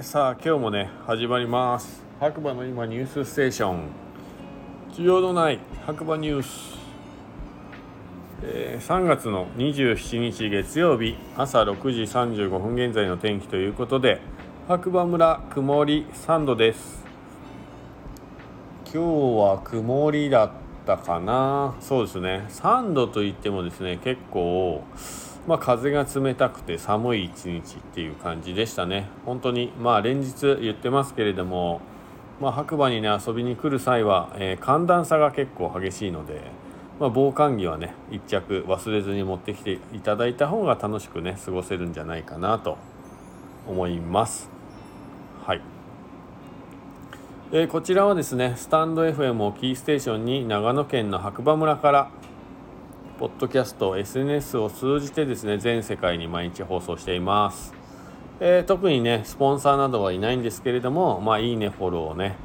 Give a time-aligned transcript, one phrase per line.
[0.00, 2.02] ー、さあ今日もね始まります。
[2.18, 3.80] 白馬の今ニュースステーション。
[4.92, 6.78] 需要のない白馬ニュース、
[8.42, 14.20] えー、3月の27日月曜日朝6時35分現在の天気ということで
[14.66, 17.04] 白馬村曇り3度です。
[18.92, 20.50] 今日は曇りだっ
[20.86, 21.76] たかな。
[21.80, 22.46] そうですね。
[22.48, 24.82] 3度といってもですね結構
[25.50, 29.08] まあ、風が冷たくて寒い一日っていう感じでしたね。
[29.26, 31.80] 本当にまあ連日言ってますけれども、
[32.40, 36.42] まあ、白馬にね遊びに来る際は、えー、寒暖差が結構激しいので、
[37.00, 42.78] まあ、防寒着はね1着忘れずに持ってきていただいた方が楽しくね過ごせるんじゃないかなと
[43.66, 44.48] 思います。
[45.44, 45.60] はい。
[47.50, 52.10] えー、こちらはですねスタンド FM をキーステーションに長野県の白馬村から
[53.20, 57.74] ポッドキャスト SNS を通じてですね全世界に毎日放送しています、
[58.40, 62.36] えー、特にねスポンサーなどはいないんですけれどもまあいいねフォローをね、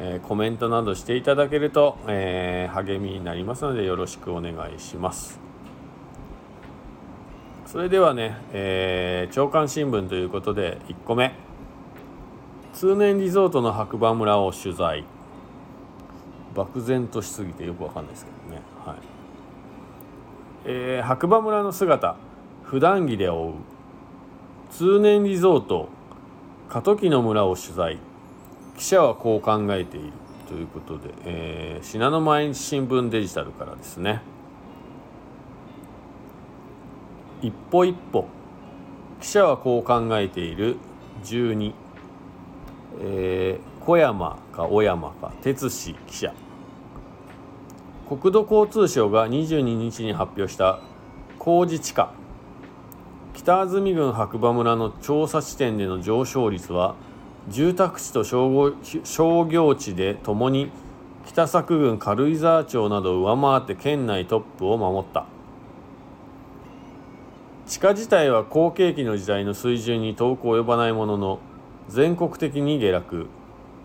[0.00, 5.38] えー、コメントなどしていただけると、えー、励みになりますのでよろしくお願いします。
[7.64, 11.32] それではね、えー、長官新聞ということで1個目。
[12.72, 15.04] 通年リゾートの白馬村を取材。
[16.56, 18.62] 漠然としすぎてよくわかんないですけどね。
[18.84, 19.19] はい。
[20.64, 22.16] えー、白馬村の姿
[22.64, 23.52] 普段着で追う
[24.70, 25.88] 通年リゾート
[26.68, 27.98] 過渡期の村を取材。
[28.76, 30.12] 記者はこう考えている
[30.48, 34.22] ということで、えー、信濃毎日新聞デジタルからですね。
[37.42, 38.26] 一歩一歩
[39.20, 40.76] 記者はこう考えている。
[41.24, 41.74] 12、
[43.00, 46.32] えー、小山か小山か哲司記者。
[48.10, 50.80] 国土交通省が22日に発表した
[51.38, 52.12] 工事地価。
[53.34, 56.96] 北安住郡白馬村の調査地点での上昇率は
[57.50, 60.72] 住宅地と商業地でともに
[61.24, 65.26] 北作郡軽井沢町などを上回って県内トップを守った。
[67.68, 71.38] 地価自体は好景気の時代の水準に遠く及ばないものの
[71.88, 73.28] 全国的に下落。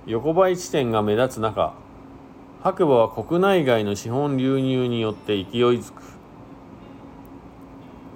[0.07, 1.75] 横ばい地点が目立つ中
[2.65, 5.43] 白馬は国内外の資本流入によって勢い
[5.77, 6.01] づく。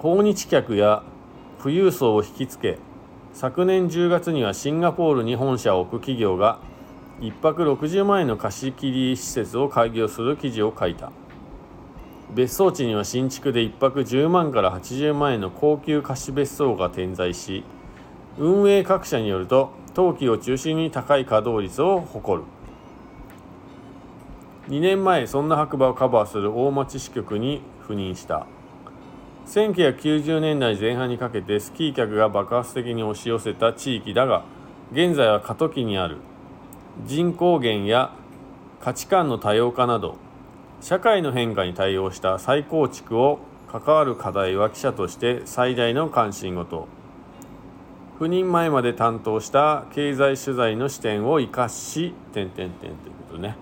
[0.00, 1.04] 訪日客や
[1.62, 2.78] 富裕層を引きつけ
[3.32, 6.58] 昨年10月にはシンガポールに本社を置く企業が
[7.20, 11.12] 1泊60万円の貸し切り施設を開業する記事を書いた。
[12.34, 17.62] 別荘地には新築で1泊10万から80万円の高級貸し別荘が点在し
[18.36, 22.48] 運営各社によると冬季を中心に高い稼働率を誇る。
[24.68, 28.46] 2年前そんな白馬をカバーする大町支局に赴任した。
[29.46, 34.44] 1990年代前半にかけてスキー客が爆発的に押し寄せた地域だが
[34.92, 36.18] 現在は過渡期にある。
[37.06, 38.12] 人口減や
[38.80, 40.16] 価値観の多様化など
[40.80, 43.40] 社会の変化に対応した再構築を
[43.70, 46.86] 関わる課題は記者として最大の関心事。
[48.18, 52.94] 赴任前まで担当した経済取材の視点を生かし点々点という
[53.30, 53.56] ことね。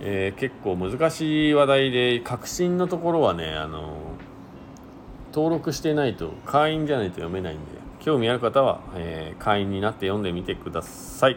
[0.00, 3.96] えー、結構難しい話題で確信のところはねあの
[5.32, 7.64] 登録してないと会員じゃないと読めないんで
[8.00, 11.36] 興味ある方は、えー、会員になって読んでみてください。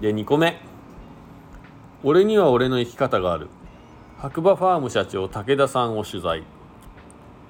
[0.00, 0.60] で2個目。
[2.02, 3.48] 俺には俺の生き方がある。
[4.18, 6.42] 白馬ファーム社長武田さんを取材。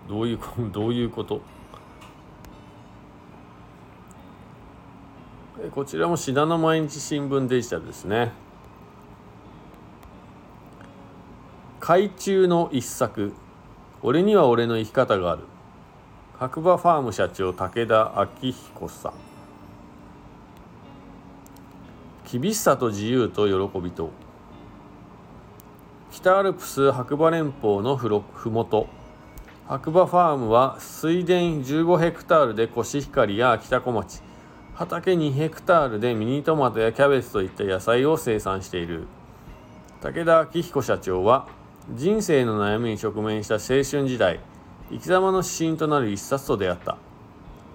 [0.08, 0.38] どういう
[0.70, 1.40] どういうこと？
[5.72, 8.32] こちらも信濃毎日新聞デジタルですね。
[11.86, 13.34] 海中の一作
[14.00, 15.42] 俺には俺の生き方がある。
[16.38, 19.12] 白馬ファーム社長武田昭彦さん。
[22.40, 24.08] 厳しさと自由と喜びと。
[26.10, 28.86] 北アルプス白馬連峰のふろふもと。
[29.68, 34.22] 白馬ファームは水田15ヘクタールでコシヒカリや北小町。
[34.72, 39.06] 畑2ヘクタールでミニトマトやキャベツといった野菜を生産している。
[40.00, 41.46] 武田昭彦社長は
[41.92, 44.40] 人生の悩みに直面した青春時代
[44.90, 46.96] 生き様の指針となる一冊と出会った。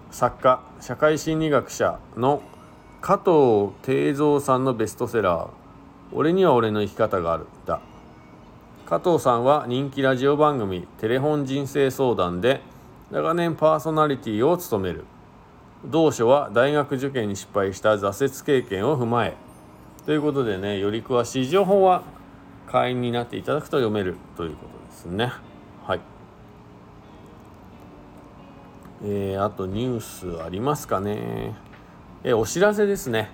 [0.09, 2.41] 作家社会心理学者の
[3.01, 5.49] 加藤定蔵さんのベストセラー
[6.11, 7.81] 「俺には俺の生き方がある」だ。
[8.87, 12.61] 加藤さんは人気ラジオ番組「テレフォン人生相談」で
[13.11, 15.05] 長年パーソナリティを務める。
[15.85, 19.37] 同書は大学受験に失敗した挫折経験を踏まえ。
[20.07, 22.01] ということでねより詳しい情報は
[22.69, 25.31] 会員になっていただくと読めるということですね。
[25.85, 26.01] はい。
[29.03, 31.69] えー、あとニュースありますかね。
[32.23, 33.29] えお知らせですね、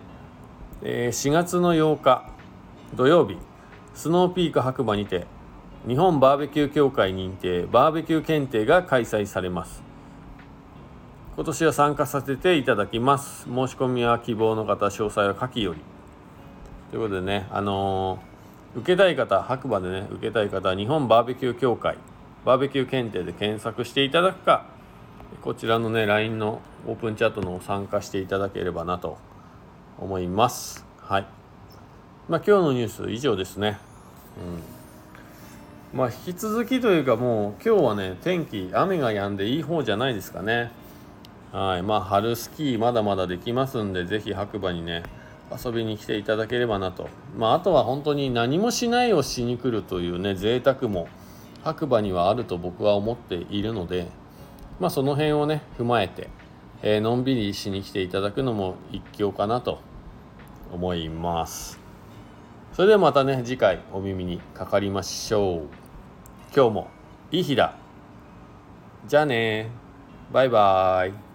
[0.83, 2.29] え4月の8日
[2.93, 3.35] 土曜日
[3.95, 5.25] スノーピーク白馬にて
[5.87, 9.81] 日本バーベキュー協会認定バーベキュー検定が開催されます
[11.35, 15.81] 今年は参加させていただきます申し込みは希望の方詳細は下記より
[16.91, 18.34] ということでねあのー、
[18.75, 21.97] 受けたい方白馬でね受けたい方は日本バーベキュー協会
[22.45, 24.65] バーベキュー検定で検索していただくか
[25.41, 29.17] こちらのね LINE のオープンチャットの参加していただければなと
[29.99, 30.85] 思います。
[30.99, 31.27] はい。
[32.27, 33.79] まあ今日のニュース以上ですね。
[35.93, 35.97] うん。
[35.97, 40.71] まあ引き続きというかもう今日はね天気雨が止んでいい方じゃないですかね。
[41.51, 41.83] はい。
[41.83, 45.03] まあ春スキーまだまだできますんで是非白馬にね
[45.51, 47.09] 遊びに来ていただければなと。
[47.37, 51.07] まああとは本当に何もしないをしに来るというね贅沢も
[51.63, 54.07] 白馬にはあると僕は思っているので
[54.79, 56.29] まあその辺をね踏まえて、
[56.81, 59.79] えー、のんびりしに来ていただくのも一興かなと
[60.71, 61.79] 思います。
[62.73, 65.61] それではまたね次回お耳にかかりましょう。
[66.55, 66.87] 今日も
[67.31, 67.75] いい日だ
[69.07, 69.69] じゃあね
[70.31, 71.34] バイバーイ。